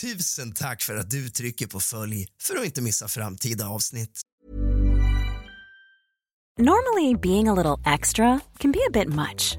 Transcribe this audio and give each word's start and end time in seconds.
Tusen 0.00 0.52
tack 0.52 0.82
för 0.82 0.96
att 0.96 1.10
du 1.10 1.30
trycker 1.30 1.66
på 1.66 1.80
följ 1.80 2.26
för 2.42 2.56
att 2.56 2.64
inte 2.64 2.82
missa 2.82 3.08
framtida 3.08 3.68
avsnitt. 3.68 4.20
Normally, 6.58 7.14
being 7.14 7.48
a 7.48 7.54
little 7.54 7.94
extra 7.94 8.40
can 8.58 8.72
be 8.72 8.78
a 8.88 8.90
bit 8.92 9.08
much, 9.08 9.58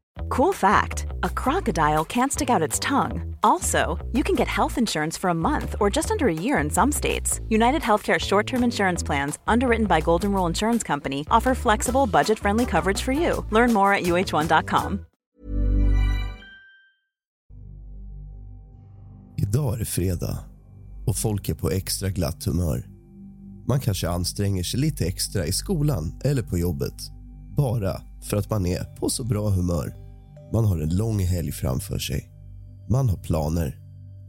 Cool 0.29 0.53
fact 0.53 1.05
a 1.23 1.29
crocodile 1.29 2.05
can't 2.05 2.31
stick 2.31 2.49
out 2.49 2.61
its 2.61 2.79
tongue. 2.79 3.35
Also, 3.43 3.99
you 4.13 4.23
can 4.23 4.35
get 4.35 4.47
health 4.47 4.77
insurance 4.77 5.19
for 5.19 5.29
a 5.29 5.33
month 5.33 5.75
or 5.79 5.89
just 5.89 6.11
under 6.11 6.27
a 6.27 6.33
year 6.33 6.63
in 6.63 6.69
some 6.69 6.91
states. 6.91 7.39
United 7.49 7.81
Healthcare 7.81 8.19
short 8.19 8.47
term 8.47 8.63
insurance 8.63 9.05
plans, 9.05 9.39
underwritten 9.47 9.87
by 9.87 10.01
Golden 10.01 10.31
Rule 10.31 10.47
Insurance 10.49 10.87
Company, 10.87 11.25
offer 11.29 11.55
flexible, 11.55 12.07
budget 12.07 12.39
friendly 12.39 12.65
coverage 12.65 13.01
for 13.01 13.11
you. 13.11 13.45
Learn 13.51 13.73
more 13.73 13.93
at 13.93 14.03
uh1.com. 14.03 15.05
Idag 19.37 19.73
är 19.73 19.79
det 19.79 19.85
fredag 19.85 20.37
och 21.05 21.17
folk 21.17 21.49
är 21.49 21.53
på 21.53 21.69
extra 21.69 22.09
glatt 22.09 22.45
humör. 22.45 22.87
Man 23.67 23.79
kanske 23.79 24.09
anstränger 24.09 24.63
sig 24.63 24.79
lite 24.79 25.05
extra 25.05 25.45
i 25.45 25.51
skolan 25.51 26.19
eller 26.23 26.43
på 26.43 26.57
jobbet 26.57 26.93
bara 27.57 28.01
för 28.21 28.37
att 28.37 28.49
man 28.49 28.65
är 28.65 28.83
på 28.83 29.09
så 29.09 29.23
bra 29.23 29.49
humör. 29.49 30.00
Man 30.53 30.65
har 30.65 30.79
en 30.79 30.95
lång 30.95 31.19
helg 31.19 31.51
framför 31.51 31.99
sig. 31.99 32.31
Man 32.89 33.09
har 33.09 33.17
planer. 33.17 33.79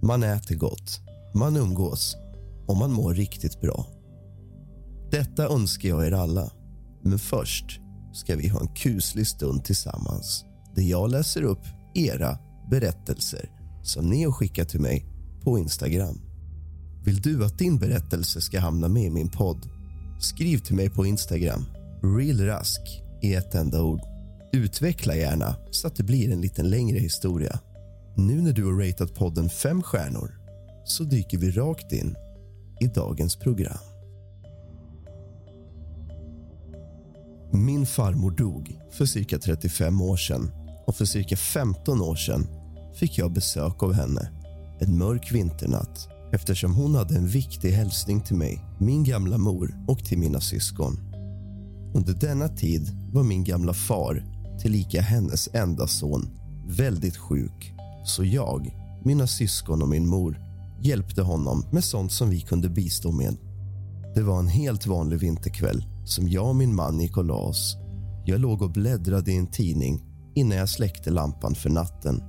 Man 0.02 0.22
äter 0.22 0.54
gott. 0.56 1.00
Man 1.34 1.56
umgås. 1.56 2.16
Och 2.66 2.76
man 2.76 2.92
mår 2.92 3.14
riktigt 3.14 3.60
bra. 3.60 3.86
Detta 5.10 5.48
önskar 5.48 5.88
jag 5.88 6.06
er 6.06 6.12
alla. 6.12 6.50
Men 7.02 7.18
först 7.18 7.80
ska 8.12 8.36
vi 8.36 8.48
ha 8.48 8.60
en 8.60 8.74
kuslig 8.74 9.26
stund 9.26 9.64
tillsammans 9.64 10.44
där 10.74 10.82
jag 10.82 11.10
läser 11.10 11.42
upp 11.42 11.64
era 11.94 12.38
berättelser 12.70 13.50
som 13.82 14.10
ni 14.10 14.24
har 14.24 14.32
skickat 14.32 14.68
till 14.68 14.80
mig 14.80 15.06
på 15.44 15.58
Instagram. 15.58 16.20
Vill 17.04 17.20
du 17.20 17.44
att 17.44 17.58
din 17.58 17.78
berättelse 17.78 18.40
ska 18.40 18.60
hamna 18.60 18.88
med 18.88 19.04
i 19.04 19.10
min 19.10 19.28
podd? 19.28 19.68
Skriv 20.20 20.58
till 20.58 20.76
mig 20.76 20.90
på 20.90 21.06
Instagram, 21.06 21.64
realrask 22.02 22.80
i 23.22 23.34
ett 23.34 23.54
enda 23.54 23.82
ord. 23.82 24.11
Utveckla 24.54 25.16
gärna 25.16 25.56
så 25.70 25.86
att 25.86 25.96
det 25.96 26.02
blir 26.02 26.32
en 26.32 26.40
lite 26.40 26.62
längre 26.62 26.98
historia. 26.98 27.60
Nu 28.16 28.40
när 28.40 28.52
du 28.52 28.64
har 28.64 28.86
ratat 28.86 29.14
podden 29.14 29.50
fem 29.50 29.82
stjärnor 29.82 30.38
så 30.84 31.04
dyker 31.04 31.38
vi 31.38 31.50
rakt 31.50 31.92
in 31.92 32.16
i 32.80 32.86
dagens 32.86 33.36
program. 33.36 33.78
Min 37.52 37.86
farmor 37.86 38.30
dog 38.30 38.80
för 38.90 39.06
cirka 39.06 39.38
35 39.38 40.02
år 40.02 40.16
sedan 40.16 40.50
och 40.86 40.96
för 40.96 41.04
cirka 41.04 41.36
15 41.36 42.00
år 42.00 42.16
sedan 42.16 42.46
fick 42.94 43.18
jag 43.18 43.32
besök 43.32 43.82
av 43.82 43.92
henne 43.92 44.30
en 44.80 44.98
mörk 44.98 45.32
vinternatt 45.32 46.08
eftersom 46.32 46.74
hon 46.74 46.94
hade 46.94 47.16
en 47.16 47.26
viktig 47.26 47.70
hälsning 47.70 48.20
till 48.20 48.36
mig, 48.36 48.64
min 48.78 49.04
gamla 49.04 49.38
mor 49.38 49.74
och 49.88 50.04
till 50.04 50.18
mina 50.18 50.40
syskon. 50.40 51.00
Under 51.94 52.12
denna 52.12 52.48
tid 52.48 52.90
var 53.12 53.22
min 53.22 53.44
gamla 53.44 53.74
far, 53.74 54.31
tillika 54.62 55.00
hennes 55.00 55.48
enda 55.52 55.86
son, 55.86 56.28
väldigt 56.66 57.16
sjuk 57.16 57.74
så 58.04 58.24
jag, 58.24 58.76
mina 59.04 59.26
syskon 59.26 59.82
och 59.82 59.88
min 59.88 60.06
mor 60.06 60.40
hjälpte 60.80 61.22
honom 61.22 61.66
med 61.72 61.84
sånt 61.84 62.12
som 62.12 62.30
vi 62.30 62.40
kunde 62.40 62.68
bistå 62.68 63.12
med. 63.12 63.36
Det 64.14 64.22
var 64.22 64.38
en 64.38 64.48
helt 64.48 64.86
vanlig 64.86 65.18
vinterkväll 65.18 65.84
som 66.04 66.28
jag 66.28 66.48
och 66.48 66.56
min 66.56 66.74
man 66.74 67.00
gick 67.00 67.16
och 67.16 67.24
la 67.24 67.34
oss. 67.34 67.76
Jag 68.24 68.40
låg 68.40 68.62
och 68.62 68.70
bläddrade 68.70 69.32
i 69.32 69.36
en 69.36 69.46
tidning 69.46 70.04
innan 70.34 70.58
jag 70.58 70.68
släckte 70.68 71.10
lampan 71.10 71.54
för 71.54 71.70
natten. 71.70 72.22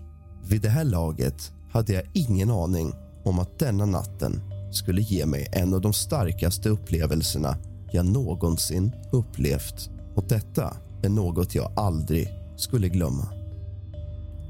Vid 0.48 0.62
det 0.62 0.70
här 0.70 0.86
laget 0.86 1.52
hade 1.72 1.94
jag 1.94 2.04
ingen 2.14 2.52
aning 2.52 2.94
om 3.26 3.40
att 3.40 3.60
denna 3.60 3.86
natten 3.86 4.42
skulle 4.72 5.02
ge 5.02 5.26
mig 5.26 5.48
en 5.52 5.74
av 5.74 5.82
de 5.82 5.94
starkaste 5.94 6.70
upplevelserna 6.70 7.58
jag 7.92 8.06
någonsin 8.06 8.92
upplevt. 9.12 9.90
Och 10.16 10.28
detta 10.28 10.78
är 11.04 11.10
något 11.10 11.56
jag 11.56 11.72
aldrig 11.76 12.28
skulle 12.56 12.90
glömma. 12.90 13.28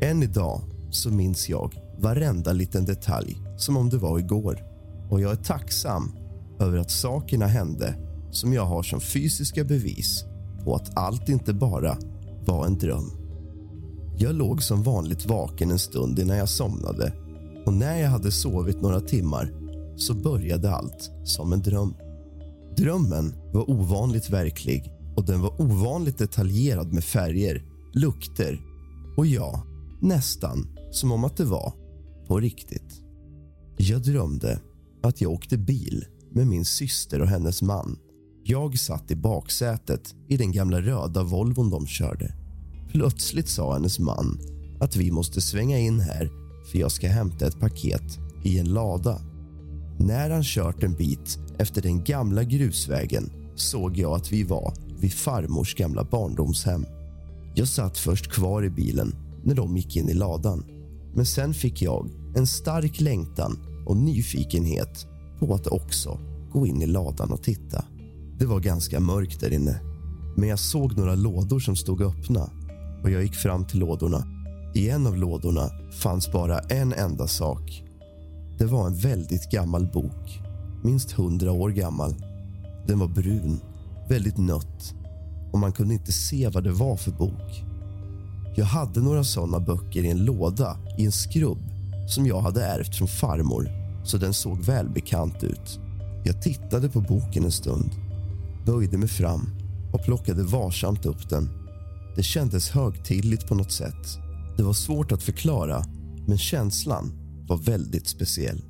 Än 0.01 0.23
idag 0.23 0.61
så 0.91 1.11
minns 1.11 1.49
jag 1.49 1.73
varenda 1.97 2.53
liten 2.53 2.85
detalj 2.85 3.37
som 3.57 3.77
om 3.77 3.89
det 3.89 3.97
var 3.97 4.19
igår. 4.19 4.63
Och 5.09 5.21
jag 5.21 5.31
är 5.31 5.43
tacksam 5.43 6.15
över 6.59 6.77
att 6.77 6.91
sakerna 6.91 7.47
hände 7.47 7.95
som 8.31 8.53
jag 8.53 8.65
har 8.65 8.83
som 8.83 9.01
fysiska 9.01 9.63
bevis 9.63 10.25
på 10.63 10.75
att 10.75 10.97
allt 10.97 11.29
inte 11.29 11.53
bara 11.53 11.97
var 12.45 12.65
en 12.65 12.77
dröm. 12.77 13.11
Jag 14.17 14.35
låg 14.35 14.63
som 14.63 14.83
vanligt 14.83 15.25
vaken 15.25 15.71
en 15.71 15.79
stund 15.79 16.19
innan 16.19 16.37
jag 16.37 16.49
somnade 16.49 17.13
och 17.65 17.73
när 17.73 18.01
jag 18.01 18.09
hade 18.09 18.31
sovit 18.31 18.81
några 18.81 18.99
timmar 18.99 19.53
så 19.95 20.13
började 20.13 20.71
allt 20.71 21.11
som 21.23 21.53
en 21.53 21.61
dröm. 21.61 21.93
Drömmen 22.77 23.35
var 23.53 23.69
ovanligt 23.69 24.29
verklig 24.29 24.93
och 25.15 25.25
den 25.25 25.41
var 25.41 25.61
ovanligt 25.61 26.17
detaljerad 26.17 26.93
med 26.93 27.03
färger, 27.03 27.63
lukter 27.93 28.61
och 29.17 29.25
ja, 29.25 29.63
nästan 30.01 30.67
som 30.91 31.11
om 31.11 31.23
att 31.23 31.37
det 31.37 31.45
var 31.45 31.73
på 32.27 32.39
riktigt. 32.39 33.01
Jag 33.77 34.01
drömde 34.01 34.59
att 35.03 35.21
jag 35.21 35.31
åkte 35.31 35.57
bil 35.57 36.05
med 36.31 36.47
min 36.47 36.65
syster 36.65 37.21
och 37.21 37.27
hennes 37.27 37.61
man. 37.61 37.97
Jag 38.43 38.79
satt 38.79 39.11
i 39.11 39.15
baksätet 39.15 40.15
i 40.29 40.37
den 40.37 40.51
gamla 40.51 40.81
röda 40.81 41.23
Volvon 41.23 41.69
de 41.69 41.87
körde. 41.87 42.33
Plötsligt 42.91 43.49
sa 43.49 43.73
hennes 43.73 43.99
man 43.99 44.39
att 44.79 44.95
vi 44.95 45.11
måste 45.11 45.41
svänga 45.41 45.79
in 45.79 45.99
här 45.99 46.29
för 46.71 46.79
jag 46.79 46.91
ska 46.91 47.07
hämta 47.07 47.47
ett 47.47 47.59
paket 47.59 48.19
i 48.43 48.59
en 48.59 48.73
lada. 48.73 49.21
När 49.99 50.29
han 50.29 50.43
kört 50.43 50.83
en 50.83 50.93
bit 50.93 51.39
efter 51.57 51.81
den 51.81 52.03
gamla 52.03 52.43
grusvägen 52.43 53.31
såg 53.55 53.97
jag 53.97 54.13
att 54.13 54.31
vi 54.31 54.43
var 54.43 54.73
vid 55.03 55.13
farmors 55.13 55.75
gamla 55.75 56.03
barndomshem. 56.03 56.85
Jag 57.55 57.67
satt 57.67 57.97
först 57.97 58.31
kvar 58.31 58.63
i 58.63 58.69
bilen 58.69 59.15
när 59.43 59.55
de 59.55 59.77
gick 59.77 59.95
in 59.95 60.09
i 60.09 60.13
ladan. 60.13 60.65
Men 61.13 61.25
sen 61.25 61.53
fick 61.53 61.81
jag 61.81 62.09
en 62.35 62.47
stark 62.47 63.01
längtan 63.01 63.59
och 63.85 63.97
nyfikenhet 63.97 65.07
på 65.39 65.53
att 65.53 65.67
också 65.67 66.19
gå 66.51 66.67
in 66.67 66.81
i 66.81 66.85
ladan 66.85 67.31
och 67.31 67.43
titta. 67.43 67.85
Det 68.39 68.45
var 68.45 68.59
ganska 68.59 68.99
mörkt 68.99 69.39
där 69.39 69.53
inne, 69.53 69.79
men 70.37 70.49
jag 70.49 70.59
såg 70.59 70.97
några 70.97 71.15
lådor 71.15 71.59
som 71.59 71.75
stod 71.75 72.01
öppna 72.01 72.49
och 73.03 73.11
jag 73.11 73.23
gick 73.23 73.35
fram 73.35 73.65
till 73.65 73.79
lådorna. 73.79 74.27
I 74.75 74.89
en 74.89 75.07
av 75.07 75.17
lådorna 75.17 75.69
fanns 76.01 76.31
bara 76.31 76.59
en 76.59 76.93
enda 76.93 77.27
sak. 77.27 77.83
Det 78.57 78.65
var 78.65 78.87
en 78.87 78.95
väldigt 78.95 79.51
gammal 79.51 79.87
bok, 79.93 80.41
minst 80.83 81.11
hundra 81.11 81.51
år 81.51 81.69
gammal. 81.69 82.15
Den 82.87 82.99
var 82.99 83.07
brun, 83.07 83.59
väldigt 84.09 84.37
nött 84.37 84.95
och 85.53 85.59
man 85.59 85.71
kunde 85.71 85.93
inte 85.93 86.11
se 86.11 86.49
vad 86.49 86.63
det 86.63 86.71
var 86.71 86.97
för 86.97 87.11
bok. 87.11 87.63
Jag 88.55 88.65
hade 88.65 88.99
några 88.99 89.23
såna 89.23 89.59
böcker 89.59 90.03
i 90.03 90.09
en 90.09 90.25
låda 90.25 90.77
i 90.97 91.05
en 91.05 91.11
skrubb 91.11 91.59
som 92.07 92.25
jag 92.25 92.41
hade 92.41 92.65
ärvt 92.65 92.95
från 92.95 93.07
farmor, 93.07 93.69
så 94.05 94.17
den 94.17 94.33
såg 94.33 94.59
välbekant 94.59 95.43
ut. 95.43 95.79
Jag 96.25 96.41
tittade 96.41 96.89
på 96.89 97.01
boken 97.01 97.43
en 97.43 97.51
stund, 97.51 97.89
böjde 98.65 98.97
mig 98.97 99.07
fram 99.07 99.49
och 99.93 100.03
plockade 100.03 100.43
varsamt 100.43 101.05
upp 101.05 101.29
den. 101.29 101.49
Det 102.15 102.23
kändes 102.23 102.69
högtidligt 102.69 103.47
på 103.47 103.55
något 103.55 103.71
sätt. 103.71 104.19
Det 104.57 104.63
var 104.63 104.73
svårt 104.73 105.11
att 105.11 105.23
förklara, 105.23 105.83
men 106.27 106.37
känslan 106.37 107.11
var 107.47 107.57
väldigt 107.57 108.07
speciell. 108.07 108.61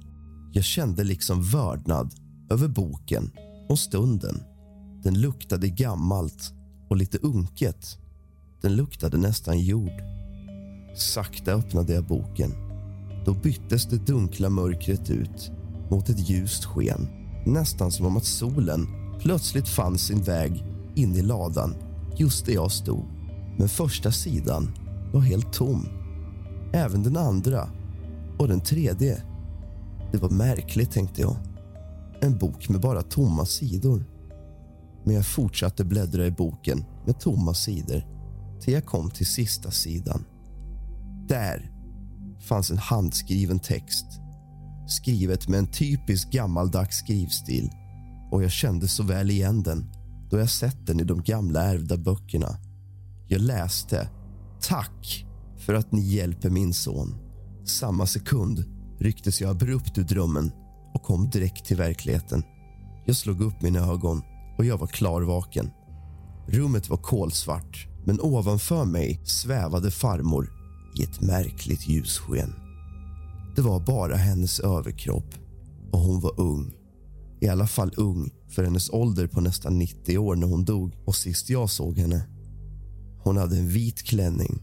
Jag 0.53 0.63
kände 0.63 1.03
liksom 1.03 1.43
vördnad 1.43 2.13
över 2.49 2.67
boken 2.67 3.31
och 3.69 3.79
stunden. 3.79 4.43
Den 5.03 5.21
luktade 5.21 5.69
gammalt 5.69 6.53
och 6.93 6.97
lite 6.97 7.17
unket. 7.17 7.97
Den 8.61 8.75
luktade 8.75 9.17
nästan 9.17 9.59
jord. 9.59 10.03
Sakta 10.95 11.51
öppnade 11.51 11.93
jag 11.93 12.07
boken. 12.07 12.51
Då 13.25 13.33
byttes 13.33 13.85
det 13.85 14.05
dunkla 14.05 14.49
mörkret 14.49 15.09
ut 15.09 15.51
mot 15.89 16.09
ett 16.09 16.29
ljust 16.29 16.65
sken. 16.65 17.07
Nästan 17.45 17.91
som 17.91 18.05
om 18.05 18.17
att 18.17 18.25
solen 18.25 18.87
plötsligt 19.19 19.67
fann 19.67 19.97
sin 19.97 20.21
väg 20.21 20.65
in 20.95 21.15
i 21.15 21.21
ladan 21.21 21.75
just 22.17 22.45
där 22.45 22.53
jag 22.53 22.71
stod. 22.71 23.05
Men 23.57 23.69
första 23.69 24.11
sidan 24.11 24.71
var 25.13 25.21
helt 25.21 25.53
tom. 25.53 25.87
Även 26.73 27.03
den 27.03 27.17
andra 27.17 27.69
och 28.37 28.47
den 28.47 28.61
tredje. 28.61 29.23
Det 30.11 30.17
var 30.17 30.29
märkligt, 30.29 30.91
tänkte 30.91 31.21
jag. 31.21 31.35
En 32.21 32.37
bok 32.37 32.69
med 32.69 32.81
bara 32.81 33.01
tomma 33.01 33.45
sidor. 33.45 34.05
Men 35.05 35.15
jag 35.15 35.25
fortsatte 35.25 35.85
bläddra 35.85 36.25
i 36.25 36.31
boken 36.31 36.85
med 37.05 37.19
tomma 37.19 37.53
sidor 37.53 38.03
till 38.61 38.73
jag 38.73 38.85
kom 38.85 39.09
till 39.09 39.25
sista 39.25 39.71
sidan. 39.71 40.25
Där 41.27 41.71
fanns 42.39 42.71
en 42.71 42.77
handskriven 42.77 43.59
text 43.59 44.05
skrivet 44.87 45.47
med 45.47 45.59
en 45.59 45.71
typisk 45.71 46.31
gammaldags 46.31 46.97
skrivstil 46.97 47.69
och 48.31 48.43
jag 48.43 48.51
kände 48.51 48.87
så 48.87 49.03
väl 49.03 49.31
igen 49.31 49.63
den 49.63 49.91
då 50.29 50.39
jag 50.39 50.49
sett 50.49 50.87
den 50.87 50.99
i 50.99 51.03
de 51.03 51.23
gamla 51.23 51.61
ärvda 51.61 51.97
böckerna. 51.97 52.57
Jag 53.27 53.41
läste 53.41 54.09
Tack 54.61 55.25
för 55.57 55.73
att 55.73 55.91
ni 55.91 56.01
hjälper 56.01 56.49
min 56.49 56.73
son. 56.73 57.15
Samma 57.65 58.05
sekund 58.05 58.65
rycktes 58.99 59.41
jag 59.41 59.51
abrupt 59.51 59.97
ur 59.97 60.03
drömmen 60.03 60.51
och 60.93 61.03
kom 61.03 61.29
direkt 61.29 61.65
till 61.65 61.77
verkligheten. 61.77 62.43
Jag 63.05 63.15
slog 63.15 63.41
upp 63.41 63.61
mina 63.61 63.79
ögon 63.79 64.21
och 64.63 64.67
jag 64.67 64.77
var 64.77 64.87
klarvaken. 64.87 65.71
Rummet 66.47 66.89
var 66.89 66.97
kolsvart, 66.97 67.87
men 68.05 68.21
ovanför 68.21 68.85
mig 68.85 69.21
svävade 69.23 69.91
farmor 69.91 70.51
i 70.99 71.03
ett 71.03 71.21
märkligt 71.21 71.87
ljussken. 71.87 72.53
Det 73.55 73.61
var 73.61 73.79
bara 73.79 74.15
hennes 74.15 74.59
överkropp 74.59 75.35
och 75.91 75.99
hon 75.99 76.19
var 76.19 76.39
ung. 76.39 76.73
I 77.41 77.47
alla 77.47 77.67
fall 77.67 77.93
ung 77.97 78.31
för 78.49 78.63
hennes 78.63 78.89
ålder 78.89 79.27
på 79.27 79.41
nästan 79.41 79.79
90 79.79 80.17
år 80.17 80.35
när 80.35 80.47
hon 80.47 80.65
dog 80.65 80.95
och 81.05 81.15
sist 81.15 81.49
jag 81.49 81.69
såg 81.69 81.97
henne. 81.97 82.27
Hon 83.23 83.37
hade 83.37 83.57
en 83.57 83.67
vit 83.67 84.03
klänning 84.03 84.61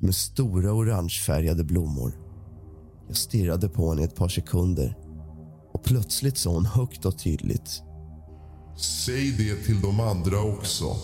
med 0.00 0.14
stora 0.14 0.72
orangefärgade 0.72 1.64
blommor. 1.64 2.12
Jag 3.08 3.16
stirrade 3.16 3.68
på 3.68 3.90
henne 3.90 4.02
i 4.02 4.04
ett 4.04 4.16
par 4.16 4.28
sekunder 4.28 4.98
och 5.72 5.84
plötsligt 5.84 6.38
sa 6.38 6.50
hon 6.50 6.66
högt 6.66 7.04
och 7.04 7.18
tydligt. 7.18 7.82
Säg 8.76 9.32
det 9.32 9.54
till 9.54 9.80
de 9.80 10.00
andra 10.00 10.40
också. 10.40 10.96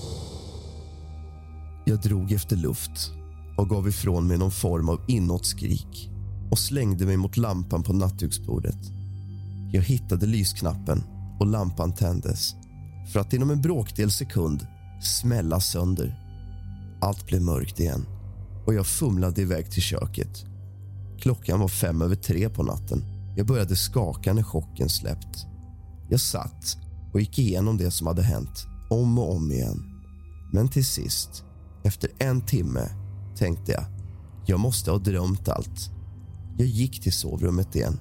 Jag 1.85 2.01
drog 2.01 2.33
efter 2.33 2.57
luft 2.57 3.11
och 3.57 3.69
gav 3.69 3.89
ifrån 3.89 4.27
mig 4.27 4.39
någon 4.39 4.51
form 4.51 4.89
av 4.89 5.01
inåtskrik 5.09 6.11
och 6.51 6.59
slängde 6.59 7.07
mig 7.07 7.17
mot 7.17 7.37
lampan 7.37 7.83
på 7.83 7.93
nattduksbordet. 7.93 8.79
Jag 9.73 9.83
hittade 9.83 10.27
lysknappen 10.27 11.03
och 11.41 11.47
lampan 11.47 11.95
tändes 11.95 12.55
för 13.13 13.21
att 13.21 13.33
inom 13.33 13.51
en 13.51 13.63
bråkdel 13.63 14.11
sekund 14.11 14.67
smälla 15.03 15.61
sönder. 15.61 16.21
Allt 17.01 17.27
blev 17.27 17.43
mörkt 17.43 17.81
igen 17.81 18.07
och 18.67 18.75
jag 18.75 18.87
fumlade 18.87 19.43
iväg 19.43 19.71
till 19.71 19.83
köket. 19.83 20.45
Klockan 21.21 21.61
var 21.61 21.69
fem 21.69 22.03
över 22.03 22.17
tre 22.17 22.49
på 22.49 22.63
natten. 22.63 23.05
Jag 23.37 23.47
började 23.47 23.77
skaka 23.77 24.33
när 24.33 24.43
chocken 24.43 24.89
släppt. 24.89 25.47
Jag 26.11 26.21
satt 26.21 26.88
och 27.13 27.21
gick 27.21 27.39
igenom 27.39 27.77
det 27.77 27.91
som 27.91 28.07
hade 28.07 28.23
hänt 28.23 28.67
om 28.91 29.19
och 29.19 29.35
om 29.35 29.53
igen. 29.53 29.85
Men 30.53 30.69
till 30.69 30.87
sist, 30.87 31.45
efter 31.83 32.11
en 32.19 32.41
timme, 32.41 32.91
tänkte 33.37 33.73
jag 33.73 33.85
jag 34.49 34.61
måste 34.61 34.91
ha 34.91 34.99
drömt 34.99 35.49
allt. 35.49 35.91
Jag 36.59 36.67
gick 36.67 37.03
till 37.03 37.13
sovrummet 37.13 37.77
igen. 37.77 38.01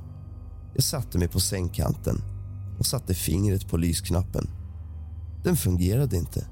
Jag 0.74 0.84
satte 0.84 1.18
mig 1.18 1.28
på 1.28 1.40
sängkanten 1.40 2.22
och 2.80 2.86
satte 2.86 3.14
fingret 3.14 3.70
på 3.70 3.78
lysknappen. 3.78 4.50
Den 5.44 5.56
fungerade 5.56 6.18
inte. 6.18 6.48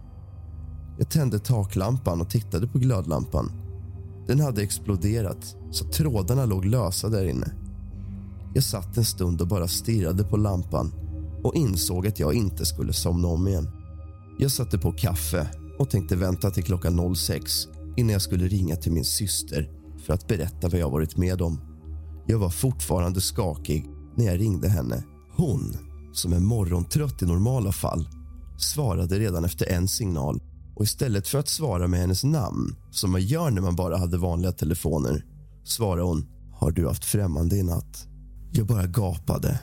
Jag 0.98 1.10
tände 1.10 1.40
taklampan 1.40 2.22
och 2.22 2.30
tittade 2.30 2.68
på 2.68 2.80
glödlampan. 2.80 3.52
Den 4.28 4.40
hade 4.40 4.64
exploderat, 4.64 5.56
så 5.72 5.86
trådarna 5.86 6.46
låg 6.46 6.66
lösa 6.66 7.10
där 7.10 7.26
inne. 7.26 7.52
Jag 8.54 8.64
satt 8.64 8.98
en 8.98 9.06
stund 9.06 9.42
och 9.42 9.48
bara 9.48 9.68
stirrade 9.68 10.24
på 10.24 10.38
lampan 10.38 10.94
och 11.46 11.56
insåg 11.56 12.08
att 12.08 12.20
jag 12.20 12.34
inte 12.34 12.66
skulle 12.66 12.94
somna 12.94 13.28
om 13.28 13.48
igen. 13.48 13.70
Jag 14.40 14.52
satte 14.52 14.78
på 14.78 14.92
kaffe 14.92 15.48
och 15.80 15.90
tänkte 15.90 16.16
vänta 16.16 16.52
till 16.52 16.64
klockan 16.64 17.16
06 17.16 17.52
innan 17.98 18.14
jag 18.14 18.22
skulle 18.22 18.48
ringa 18.48 18.76
till 18.76 18.92
min 18.92 19.06
syster 19.06 19.70
för 20.06 20.14
att 20.14 20.28
berätta 20.28 20.70
vad 20.70 20.80
jag 20.80 20.90
varit 20.90 21.18
med 21.18 21.42
om. 21.42 21.62
Jag 22.28 22.40
var 22.40 22.50
fortfarande 22.50 23.22
skakig 23.22 23.86
när 24.16 24.26
jag 24.26 24.40
ringde 24.40 24.70
henne. 24.70 25.04
Hon, 25.36 25.78
som 26.14 26.34
är 26.34 26.40
morgontrött 26.40 27.22
i 27.22 27.26
normala 27.26 27.72
fall, 27.72 28.10
svarade 28.58 29.20
redan 29.20 29.46
efter 29.46 29.72
en 29.72 29.88
signal 29.88 30.42
och 30.76 30.84
istället 30.84 31.28
för 31.28 31.40
att 31.40 31.50
svara 31.50 31.88
med 31.88 32.00
hennes 32.00 32.24
namn, 32.24 32.76
som 32.92 33.12
man 33.12 33.22
gör 33.22 33.52
när 33.52 33.62
man 33.62 33.76
bara 33.76 33.98
hade 33.98 34.18
vanliga 34.18 34.52
telefoner, 34.52 35.26
svarade 35.64 36.04
hon 36.04 36.26
“Har 36.54 36.72
du 36.72 36.88
haft 36.88 37.06
främmande 37.06 37.58
i 37.58 37.64
natt?” 37.64 38.08
Jag 38.52 38.68
bara 38.68 38.88
gapade. 38.88 39.60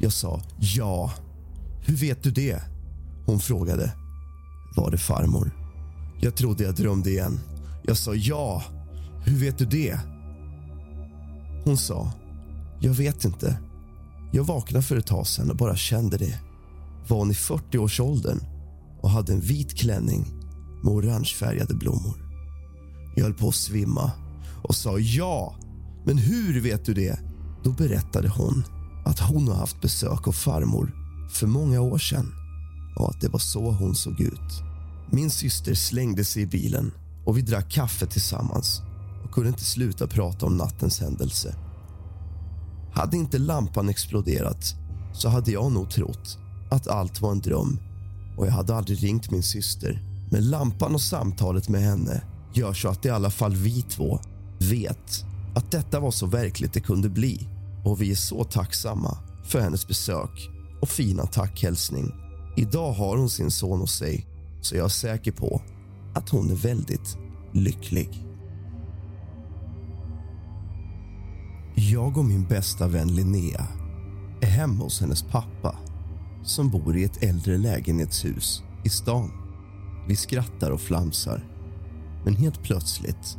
Jag 0.00 0.12
sa 0.12 0.42
“Ja”. 0.58 1.12
“Hur 1.80 1.96
vet 1.96 2.22
du 2.22 2.30
det?” 2.30 2.62
Hon 3.26 3.40
frågade. 3.40 3.92
Var 4.76 4.90
det 4.90 4.98
farmor? 4.98 5.50
Jag 6.20 6.34
trodde 6.34 6.64
jag 6.64 6.74
drömde 6.74 7.10
igen. 7.10 7.40
Jag 7.82 7.96
sa 7.96 8.14
“Ja”. 8.14 8.62
“Hur 9.24 9.36
vet 9.36 9.58
du 9.58 9.64
det?” 9.64 9.98
Hon 11.64 11.76
sa 11.76 12.12
“Jag 12.80 12.94
vet 12.94 13.24
inte. 13.24 13.58
Jag 14.32 14.44
vaknade 14.44 14.82
för 14.82 14.96
ett 14.96 15.06
tag 15.06 15.26
sedan 15.26 15.50
och 15.50 15.56
bara 15.56 15.76
kände 15.76 16.16
det. 16.16 16.40
Var 17.08 17.18
hon 17.18 17.30
i 17.30 17.34
40-årsåldern 17.34 18.40
och 19.00 19.10
hade 19.10 19.32
en 19.32 19.40
vit 19.40 19.78
klänning 19.78 20.26
med 20.82 20.92
orangefärgade 20.92 21.74
blommor. 21.74 22.14
Jag 23.16 23.24
höll 23.24 23.34
på 23.34 23.48
att 23.48 23.54
svimma 23.54 24.10
och 24.62 24.74
sa 24.74 24.98
ja. 24.98 25.54
Men 26.04 26.18
hur 26.18 26.60
vet 26.60 26.84
du 26.84 26.94
det? 26.94 27.18
Då 27.64 27.70
berättade 27.70 28.28
hon 28.28 28.64
att 29.04 29.20
hon 29.20 29.48
har 29.48 29.54
haft 29.54 29.80
besök 29.80 30.28
av 30.28 30.32
farmor 30.32 30.94
för 31.30 31.46
många 31.46 31.80
år 31.80 31.98
sedan 31.98 32.32
och 32.96 33.10
att 33.10 33.20
det 33.20 33.28
var 33.28 33.38
så 33.38 33.70
hon 33.70 33.94
såg 33.94 34.20
ut. 34.20 34.62
Min 35.10 35.30
syster 35.30 35.74
slängde 35.74 36.24
sig 36.24 36.42
i 36.42 36.46
bilen 36.46 36.92
och 37.24 37.36
vi 37.36 37.42
drack 37.42 37.70
kaffe 37.70 38.06
tillsammans 38.06 38.82
och 39.24 39.30
kunde 39.30 39.48
inte 39.48 39.64
sluta 39.64 40.06
prata 40.06 40.46
om 40.46 40.56
nattens 40.56 41.00
händelse. 41.00 41.54
Hade 42.92 43.16
inte 43.16 43.38
lampan 43.38 43.88
exploderat 43.88 44.74
så 45.12 45.28
hade 45.28 45.50
jag 45.50 45.72
nog 45.72 45.90
trott 45.90 46.38
att 46.70 46.88
allt 46.88 47.20
var 47.20 47.32
en 47.32 47.40
dröm 47.40 47.78
och 48.36 48.46
jag 48.46 48.52
hade 48.52 48.74
aldrig 48.74 49.02
ringt 49.02 49.30
min 49.30 49.42
syster. 49.42 50.02
Men 50.30 50.50
lampan 50.50 50.94
och 50.94 51.00
samtalet 51.00 51.68
med 51.68 51.80
henne 51.82 52.22
gör 52.54 52.72
så 52.72 52.88
att 52.88 53.04
i 53.04 53.10
alla 53.10 53.30
fall 53.30 53.56
vi 53.56 53.82
två 53.82 54.20
vet 54.58 55.24
att 55.54 55.70
detta 55.70 56.00
var 56.00 56.10
så 56.10 56.26
verkligt 56.26 56.72
det 56.72 56.80
kunde 56.80 57.08
bli 57.08 57.48
och 57.84 58.02
vi 58.02 58.10
är 58.10 58.16
så 58.16 58.44
tacksamma 58.44 59.18
för 59.44 59.60
hennes 59.60 59.88
besök 59.88 60.50
och 60.82 60.88
fina 60.88 61.26
tackhälsning. 61.26 62.12
Idag 62.56 62.92
har 62.92 63.16
hon 63.16 63.30
sin 63.30 63.50
son 63.50 63.80
hos 63.80 63.96
sig 63.96 64.26
så 64.60 64.76
jag 64.76 64.84
är 64.84 64.88
säker 64.88 65.32
på 65.32 65.62
att 66.14 66.28
hon 66.28 66.50
är 66.50 66.54
väldigt 66.54 67.18
lycklig. 67.52 68.26
Jag 71.74 72.18
och 72.18 72.24
min 72.24 72.44
bästa 72.44 72.88
vän 72.88 73.14
Linnea 73.14 73.66
är 74.40 74.46
hemma 74.46 74.84
hos 74.84 75.00
hennes 75.00 75.22
pappa 75.22 75.76
som 76.44 76.70
bor 76.70 76.96
i 76.96 77.04
ett 77.04 77.22
äldre 77.22 77.58
lägenhetshus 77.58 78.62
i 78.84 78.88
stan. 78.88 79.30
Vi 80.08 80.16
skrattar 80.16 80.70
och 80.70 80.80
flamsar. 80.80 81.44
Men 82.24 82.36
helt 82.36 82.62
plötsligt 82.62 83.38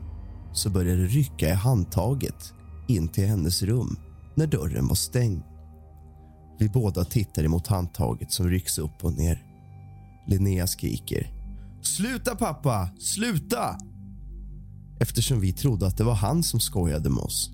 så 0.53 0.69
börjar 0.69 0.97
det 0.97 1.05
rycka 1.05 1.49
i 1.49 1.53
handtaget 1.53 2.53
in 2.87 3.07
till 3.07 3.27
hennes 3.27 3.63
rum 3.63 3.97
när 4.35 4.47
dörren 4.47 4.87
var 4.87 4.95
stängd. 4.95 5.43
Vi 6.59 6.69
båda 6.69 7.05
tittar 7.05 7.43
emot 7.43 7.67
handtaget 7.67 8.31
som 8.31 8.49
rycks 8.49 8.77
upp 8.77 9.03
och 9.03 9.13
ner. 9.13 9.45
Linnea 10.27 10.67
skriker. 10.67 11.31
Sluta 11.81 12.35
pappa! 12.35 12.89
Sluta! 12.99 13.77
Eftersom 14.99 15.39
vi 15.39 15.53
trodde 15.53 15.87
att 15.87 15.97
det 15.97 16.03
var 16.03 16.15
han 16.15 16.43
som 16.43 16.59
skojade 16.59 17.09
med 17.09 17.23
oss. 17.23 17.51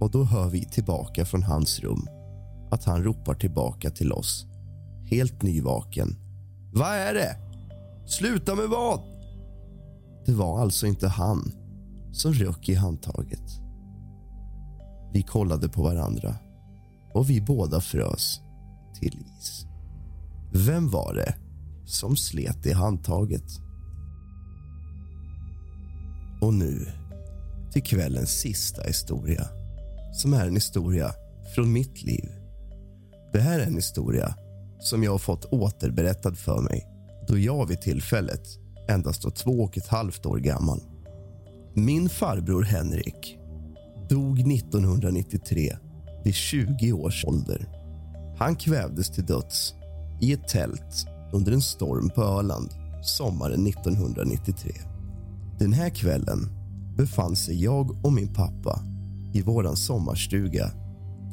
Och 0.00 0.10
då 0.10 0.24
hör 0.24 0.48
vi 0.48 0.64
tillbaka 0.64 1.24
från 1.24 1.42
hans 1.42 1.80
rum 1.80 2.08
att 2.70 2.84
han 2.84 3.04
ropar 3.04 3.34
tillbaka 3.34 3.90
till 3.90 4.12
oss, 4.12 4.46
helt 5.10 5.42
nyvaken. 5.42 6.16
Vad 6.72 6.88
är 6.88 7.14
det? 7.14 7.36
Sluta 8.06 8.54
med 8.54 8.68
vad? 8.68 9.00
Det 10.26 10.32
var 10.32 10.60
alltså 10.60 10.86
inte 10.86 11.08
han 11.08 11.52
som 12.12 12.32
rök 12.32 12.68
i 12.68 12.74
handtaget. 12.74 13.63
Vi 15.14 15.22
kollade 15.22 15.68
på 15.68 15.82
varandra 15.82 16.34
och 17.12 17.30
vi 17.30 17.40
båda 17.40 17.80
frös 17.80 18.40
till 19.00 19.24
is. 19.38 19.66
Vem 20.52 20.90
var 20.90 21.14
det 21.14 21.34
som 21.86 22.16
slet 22.16 22.66
i 22.66 22.72
handtaget? 22.72 23.44
Och 26.40 26.54
nu 26.54 26.86
till 27.72 27.82
kvällens 27.82 28.30
sista 28.30 28.82
historia 28.82 29.48
som 30.12 30.32
är 30.32 30.46
en 30.46 30.54
historia 30.54 31.14
från 31.54 31.72
mitt 31.72 32.02
liv. 32.02 32.28
Det 33.32 33.40
här 33.40 33.60
är 33.60 33.66
en 33.66 33.74
historia 33.74 34.34
som 34.80 35.02
jag 35.02 35.10
har 35.10 35.18
fått 35.18 35.44
återberättad 35.44 36.38
för 36.38 36.60
mig 36.60 36.86
då 37.28 37.38
jag 37.38 37.68
vid 37.68 37.80
tillfället 37.80 38.48
endast 38.88 39.24
var 39.24 39.30
två 39.30 39.60
och 39.60 39.78
ett 39.78 39.88
halvt 39.88 40.26
år 40.26 40.38
gammal. 40.38 40.80
Min 41.74 42.08
farbror 42.08 42.62
Henrik 42.62 43.38
dog 44.14 44.52
1993 44.52 45.76
vid 46.24 46.34
20 46.34 46.92
års 46.92 47.24
ålder. 47.24 47.68
Han 48.38 48.56
kvävdes 48.56 49.10
till 49.10 49.26
döds 49.26 49.74
i 50.20 50.32
ett 50.32 50.48
tält 50.48 51.06
under 51.32 51.52
en 51.52 51.62
storm 51.62 52.10
på 52.10 52.22
Öland 52.22 52.70
sommaren 53.02 53.66
1993. 53.66 54.72
Den 55.58 55.72
här 55.72 55.90
kvällen 55.90 56.38
befann 56.96 57.36
sig 57.36 57.62
jag 57.62 58.04
och 58.04 58.12
min 58.12 58.34
pappa 58.34 58.80
i 59.32 59.42
vår 59.42 59.74
sommarstuga 59.74 60.70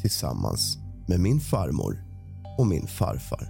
tillsammans 0.02 0.78
med 1.08 1.20
min 1.20 1.40
farmor 1.40 2.04
och 2.58 2.68
min 2.68 2.88
farfar. 2.88 3.50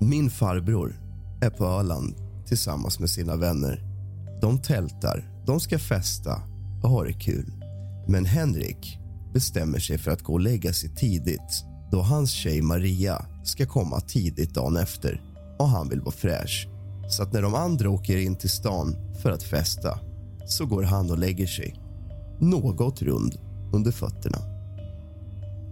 Min 0.00 0.30
farbror 0.30 1.00
är 1.40 1.50
på 1.50 1.64
Öland 1.64 2.14
tillsammans 2.46 3.00
med 3.00 3.10
sina 3.10 3.36
vänner. 3.36 3.82
De 4.40 4.58
tältar, 4.58 5.42
de 5.46 5.60
ska 5.60 5.78
festa 5.78 6.42
och 6.82 6.90
ha 6.90 7.04
det 7.04 7.12
kul. 7.12 7.57
Men 8.08 8.24
Henrik 8.24 8.98
bestämmer 9.32 9.78
sig 9.78 9.98
för 9.98 10.10
att 10.10 10.22
gå 10.22 10.32
och 10.32 10.40
lägga 10.40 10.72
sig 10.72 10.94
tidigt 10.94 11.64
då 11.90 12.00
hans 12.00 12.30
tjej 12.30 12.62
Maria 12.62 13.26
ska 13.44 13.66
komma 13.66 14.00
tidigt 14.00 14.54
dagen 14.54 14.76
efter 14.76 15.22
och 15.58 15.68
han 15.68 15.88
vill 15.88 16.00
vara 16.00 16.10
fräsch. 16.10 16.68
Så 17.10 17.22
att 17.22 17.32
när 17.32 17.42
de 17.42 17.54
andra 17.54 17.90
åker 17.90 18.16
in 18.16 18.36
till 18.36 18.50
stan 18.50 18.96
för 19.22 19.30
att 19.30 19.42
festa 19.42 19.98
så 20.46 20.66
går 20.66 20.82
han 20.82 21.10
och 21.10 21.18
lägger 21.18 21.46
sig 21.46 21.80
något 22.40 23.02
rund 23.02 23.38
under 23.72 23.92
fötterna. 23.92 24.38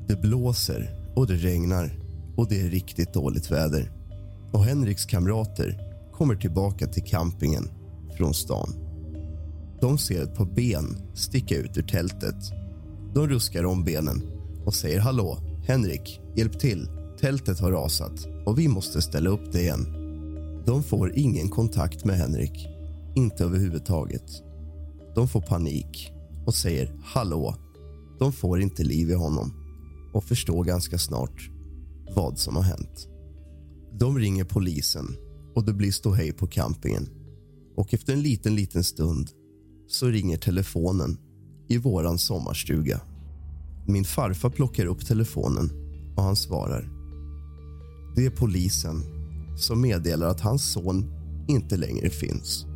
Det 0.08 0.20
blåser 0.20 1.12
och 1.16 1.26
det 1.26 1.36
regnar 1.36 1.98
och 2.36 2.48
det 2.48 2.60
är 2.60 2.68
riktigt 2.68 3.14
dåligt 3.14 3.50
väder. 3.50 3.92
Och 4.52 4.64
Henriks 4.64 5.04
kamrater 5.04 5.80
kommer 6.12 6.36
tillbaka 6.36 6.86
till 6.86 7.04
campingen 7.04 7.68
från 8.16 8.34
stan. 8.34 8.85
De 9.80 9.98
ser 9.98 10.22
ett 10.22 10.34
par 10.34 10.54
ben 10.54 10.96
sticka 11.14 11.56
ut 11.56 11.78
ur 11.78 11.82
tältet. 11.82 12.36
De 13.14 13.28
ruskar 13.28 13.64
om 13.64 13.84
benen 13.84 14.22
och 14.64 14.74
säger 14.74 15.00
hallå, 15.00 15.38
Henrik, 15.66 16.20
hjälp 16.36 16.58
till. 16.58 16.88
Tältet 17.20 17.60
har 17.60 17.72
rasat 17.72 18.26
och 18.46 18.58
vi 18.58 18.68
måste 18.68 19.02
ställa 19.02 19.30
upp 19.30 19.52
det 19.52 19.60
igen. 19.60 19.86
De 20.66 20.82
får 20.82 21.18
ingen 21.18 21.48
kontakt 21.48 22.04
med 22.04 22.16
Henrik, 22.16 22.68
inte 23.14 23.44
överhuvudtaget. 23.44 24.42
De 25.14 25.28
får 25.28 25.40
panik 25.40 26.12
och 26.46 26.54
säger 26.54 27.00
hallå. 27.04 27.54
De 28.18 28.32
får 28.32 28.60
inte 28.60 28.84
liv 28.84 29.10
i 29.10 29.14
honom 29.14 29.52
och 30.14 30.24
förstår 30.24 30.64
ganska 30.64 30.98
snart 30.98 31.50
vad 32.16 32.38
som 32.38 32.56
har 32.56 32.62
hänt. 32.62 33.08
De 33.98 34.18
ringer 34.18 34.44
polisen 34.44 35.16
och 35.54 35.64
det 35.64 35.72
blir 35.72 35.92
ståhej 35.92 36.32
på 36.32 36.46
campingen. 36.46 37.08
Och 37.76 37.94
efter 37.94 38.12
en 38.12 38.22
liten, 38.22 38.54
liten 38.54 38.84
stund 38.84 39.30
så 39.88 40.06
ringer 40.06 40.36
telefonen 40.36 41.18
i 41.68 41.78
våran 41.78 42.18
sommarstuga. 42.18 43.00
Min 43.86 44.04
farfar 44.04 44.50
plockar 44.50 44.86
upp 44.86 45.06
telefonen 45.06 45.70
och 46.16 46.22
han 46.22 46.36
svarar. 46.36 46.88
Det 48.16 48.26
är 48.26 48.30
polisen 48.30 49.02
som 49.58 49.80
meddelar 49.80 50.26
att 50.26 50.40
hans 50.40 50.72
son 50.72 51.04
inte 51.48 51.76
längre 51.76 52.10
finns. 52.10 52.66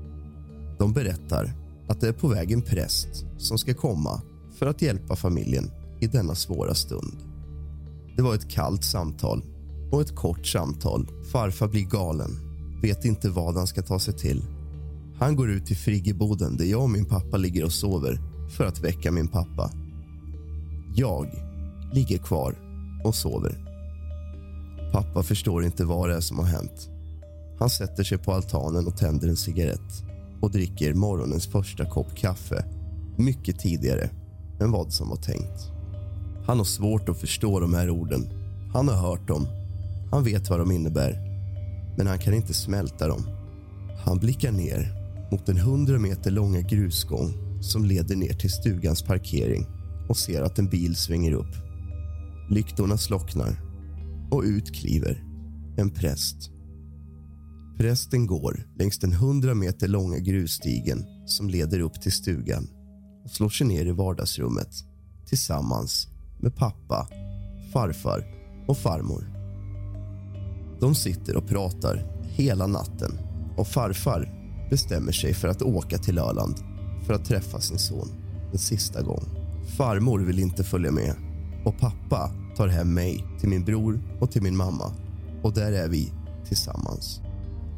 De 0.79 0.93
berättar 0.93 1.53
att 1.89 2.01
det 2.01 2.09
är 2.09 2.13
på 2.13 2.29
väg 2.29 2.53
en 2.53 2.63
präst 2.63 3.25
som 3.39 3.59
ska 3.59 3.75
komma 3.75 4.23
för 4.59 4.67
att 4.67 4.83
hjälpa 4.83 5.17
familjen 5.17 5.71
i 6.01 6.07
denna 6.07 6.35
svåra 6.35 6.75
stund. 6.75 7.17
Det 8.17 8.23
var 8.23 8.35
ett 8.35 8.51
kallt 8.51 8.85
samtal 8.85 9.43
och 9.93 10.01
ett 10.01 10.17
kort 10.17 10.47
samtal. 10.47 11.09
Farfar 11.33 11.69
blir 11.69 11.85
galen, 11.85 12.31
vet 12.83 13.05
inte 13.05 13.31
vad 13.31 13.57
han 13.57 13.67
ska 13.67 13.83
ta 13.83 13.99
sig 13.99 14.15
till. 14.15 14.43
Han 15.21 15.37
går 15.37 15.51
ut 15.51 15.67
till 15.67 15.77
friggeboden 15.77 16.57
där 16.57 16.65
jag 16.65 16.83
och 16.83 16.91
min 16.91 17.05
pappa 17.05 17.37
ligger 17.37 17.65
och 17.65 17.73
sover 17.73 18.21
för 18.57 18.65
att 18.65 18.81
väcka 18.81 19.13
min 19.13 19.29
pappa. 19.29 19.71
Jag 20.95 21.27
ligger 21.93 22.19
kvar 22.19 22.55
och 23.05 23.15
sover. 23.15 23.59
Pappa 24.93 25.23
förstår 25.23 25.65
inte 25.65 25.85
vad 25.85 26.09
det 26.09 26.17
är 26.17 26.21
som 26.21 26.39
har 26.39 26.47
hänt. 26.47 26.89
Han 27.59 27.71
sätter 27.71 28.05
sig 28.05 28.19
på 28.19 28.33
altanen 28.33 28.87
och 28.87 28.97
tänder 28.97 29.29
en 29.29 29.37
cigarett 29.37 30.05
och 30.41 30.51
dricker 30.51 30.95
morgonens 30.95 31.47
första 31.47 31.87
kopp 31.87 32.17
kaffe 32.17 32.65
mycket 33.17 33.59
tidigare 33.59 34.11
än 34.61 34.71
vad 34.71 34.93
som 34.93 35.09
var 35.09 35.17
tänkt. 35.17 35.71
Han 36.47 36.59
har 36.59 36.65
svårt 36.65 37.09
att 37.09 37.21
förstå 37.21 37.61
de 37.61 37.75
här 37.75 37.91
orden. 37.91 38.29
Han 38.73 38.89
har 38.89 38.97
hört 38.97 39.29
dem. 39.29 39.47
Han 40.11 40.25
vet 40.25 40.51
vad 40.51 40.59
de 40.59 40.71
innebär, 40.71 41.13
men 41.97 42.07
han 42.07 42.19
kan 42.19 42.35
inte 42.35 42.55
smälta 42.55 43.09
dem. 43.09 43.23
Han 44.05 44.19
blickar 44.19 44.53
ner 44.53 45.00
mot 45.31 45.49
en 45.49 45.59
hundra 45.59 45.99
meter 45.99 46.31
långa 46.31 46.61
grusgång 46.61 47.35
som 47.61 47.85
leder 47.85 48.17
ner 48.17 48.33
till 48.33 48.51
stugans 48.51 49.03
parkering 49.03 49.67
och 50.09 50.17
ser 50.17 50.43
att 50.43 50.59
en 50.59 50.69
bil 50.69 50.97
svänger 50.97 51.33
upp. 51.33 51.55
Lyktorna 52.51 52.99
slocknar 52.99 53.61
och 54.31 54.43
ut 54.43 54.75
kliver 54.75 55.25
en 55.77 55.91
präst. 55.91 56.51
Prästen 57.79 58.27
går 58.27 58.67
längs 58.79 58.99
den 58.99 59.13
hundra 59.13 59.55
meter 59.55 59.89
långa 59.89 60.19
grusstigen 60.19 61.05
som 61.27 61.49
leder 61.49 61.81
upp 61.81 62.01
till 62.01 62.13
stugan 62.13 62.69
och 63.25 63.31
slår 63.31 63.49
sig 63.49 63.67
ner 63.67 63.87
i 63.87 63.93
vardagsrummet 63.93 64.75
tillsammans 65.27 66.09
med 66.41 66.57
pappa, 66.57 67.09
farfar 67.73 68.25
och 68.69 68.77
farmor. 68.77 69.25
De 70.81 70.95
sitter 70.95 71.37
och 71.37 71.49
pratar 71.49 72.23
hela 72.23 72.67
natten 72.67 73.19
och 73.57 73.67
farfar 73.67 74.40
bestämmer 74.71 75.13
sig 75.13 75.35
för 75.35 75.49
att 75.49 75.63
åka 75.63 75.99
till 75.99 76.19
Öland 76.19 76.55
för 77.07 77.15
att 77.15 77.25
träffa 77.25 77.61
sin 77.61 77.79
son 77.79 78.09
en 78.53 78.59
sista 78.59 79.03
gång. 79.03 79.25
Farmor 79.77 80.21
vill 80.21 80.39
inte 80.39 80.65
följa 80.65 80.91
med 80.91 81.15
och 81.65 81.79
pappa 81.79 82.31
tar 82.57 82.69
hem 82.69 82.95
mig 82.95 83.25
till 83.41 83.49
min 83.49 83.65
bror 83.65 84.01
och 84.21 84.31
till 84.31 84.43
min 84.43 84.57
mamma 84.57 84.93
och 85.43 85.55
där 85.55 85.73
är 85.73 85.89
vi 85.89 86.13
tillsammans. 86.45 87.21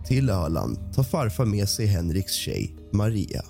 Till 0.04 0.30
Öland 0.30 0.92
tar 0.94 1.02
farfar 1.02 1.44
med 1.44 1.68
sig 1.68 1.87
Henriks 1.87 2.32
tjej 2.32 2.76
Maria 2.92 3.42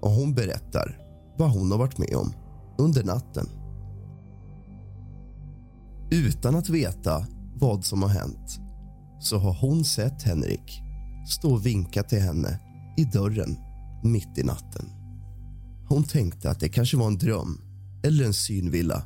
och 0.00 0.10
hon 0.10 0.34
berättar 0.34 0.98
vad 1.38 1.50
hon 1.50 1.70
har 1.70 1.78
varit 1.78 1.98
med 1.98 2.14
om 2.14 2.32
under 2.78 3.04
natten. 3.04 3.48
Utan 6.10 6.56
att 6.56 6.68
veta 6.68 7.26
vad 7.54 7.84
som 7.84 8.02
har 8.02 8.10
hänt 8.10 8.60
så 9.20 9.38
har 9.38 9.52
hon 9.52 9.84
sett 9.84 10.22
Henrik 10.22 10.82
stå 11.28 11.52
och 11.52 11.66
vinka 11.66 12.02
till 12.02 12.20
henne 12.20 12.60
i 12.96 13.04
dörren 13.04 13.56
mitt 14.02 14.38
i 14.38 14.42
natten. 14.42 14.84
Hon 15.88 16.04
tänkte 16.04 16.50
att 16.50 16.60
det 16.60 16.68
kanske 16.68 16.96
var 16.96 17.06
en 17.06 17.18
dröm 17.18 17.60
eller 18.04 18.24
en 18.24 18.34
synvilla. 18.34 19.02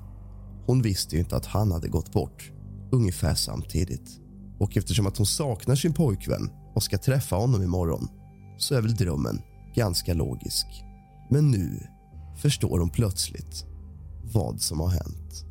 Hon 0.67 0.83
visste 0.83 1.17
ju 1.17 1.21
inte 1.21 1.37
att 1.37 1.47
han 1.47 1.73
hade 1.73 1.89
gått 1.89 2.13
bort 2.13 2.53
ungefär 2.93 3.35
samtidigt. 3.35 4.21
Och 4.59 4.77
eftersom 4.77 5.07
att 5.07 5.17
hon 5.17 5.27
saknar 5.27 5.75
sin 5.75 5.95
pojkvän 5.95 6.51
och 6.75 6.83
ska 6.83 6.99
träffa 6.99 7.37
honom 7.37 7.63
imorgon 7.63 8.09
så 8.59 8.75
är 8.75 8.83
väl 8.83 8.95
drömmen 8.95 9.41
ganska 9.75 10.15
logisk. 10.15 10.67
Men 11.31 11.51
nu 11.51 11.87
förstår 12.37 12.79
hon 12.79 12.91
plötsligt 12.91 13.65
vad 14.35 14.61
som 14.61 14.81
har 14.81 14.89
hänt. 14.89 15.45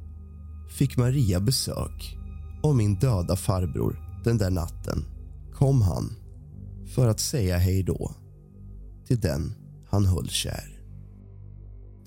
Fick 0.78 0.98
Maria 0.98 1.40
besök 1.40 2.18
av 2.63 2.75
min 2.75 2.96
döda 2.96 3.36
farbror 3.36 4.22
den 4.24 4.38
där 4.38 4.51
natten 4.51 5.06
kom 5.54 5.82
han 5.82 6.16
för 6.95 7.07
att 7.07 7.19
säga 7.19 7.57
hej 7.57 7.83
då 7.83 8.15
till 9.07 9.19
den 9.19 9.55
han 9.89 10.05
höll 10.05 10.29
kär. 10.29 10.81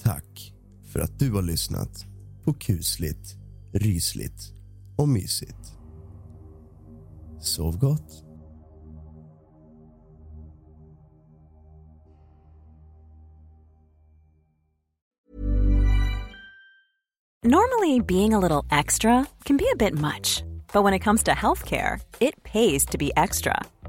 Tack 0.02 0.54
för 0.92 1.00
att 1.00 1.18
du 1.18 1.32
har 1.32 1.42
lyssnat 1.42 2.06
på 2.44 2.52
kusligt, 2.52 3.36
rysligt 3.72 4.52
och 4.96 5.08
mysigt. 5.08 5.72
Sov 7.40 7.78
gott. 7.78 8.24
Normally, 17.46 18.00
being 18.00 18.32
a 18.32 18.40
little 18.40 18.78
extra 18.80 19.26
can 19.44 19.56
be 19.56 19.64
a 19.72 19.76
bit 19.78 19.92
much, 19.92 20.42
but 20.72 20.82
when 20.82 20.94
it 20.94 21.02
comes 21.02 21.22
to 21.24 21.30
healthcare, 21.30 22.00
it 22.20 22.42
pays 22.42 22.86
to 22.86 22.98
be 22.98 23.10
extra. 23.16 23.64